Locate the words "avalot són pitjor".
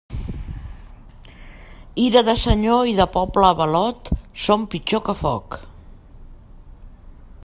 3.51-5.07